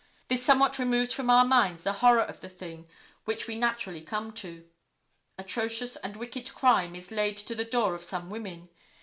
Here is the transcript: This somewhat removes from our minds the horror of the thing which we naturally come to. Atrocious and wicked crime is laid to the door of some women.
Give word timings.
This 0.29 0.41
somewhat 0.43 0.79
removes 0.79 1.13
from 1.13 1.29
our 1.29 1.45
minds 1.45 1.83
the 1.83 1.93
horror 1.93 2.23
of 2.23 2.39
the 2.39 2.49
thing 2.49 2.87
which 3.25 3.45
we 3.45 3.55
naturally 3.55 4.01
come 4.01 4.31
to. 4.33 4.67
Atrocious 5.37 5.95
and 5.97 6.17
wicked 6.17 6.55
crime 6.55 6.95
is 6.95 7.11
laid 7.11 7.37
to 7.37 7.53
the 7.53 7.65
door 7.65 7.93
of 7.93 8.03
some 8.03 8.31
women. 8.31 8.69